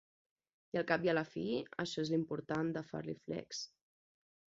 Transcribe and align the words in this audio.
I 0.75 0.77
al 0.79 0.85
cap 0.91 1.03
i 1.07 1.11
a 1.11 1.13
la 1.17 1.23
fi, 1.33 1.43
això 1.83 2.05
és 2.05 2.11
l'important, 2.13 2.73
de 2.79 2.83
Farley 2.93 3.19
Flex. 3.27 3.61